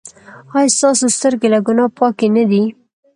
[0.55, 2.63] ایا ستاسو سترګې له ګناه پاکې نه دي؟